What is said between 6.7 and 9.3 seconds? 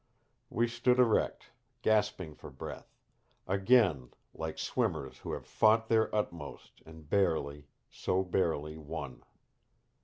and barely, so barely, won.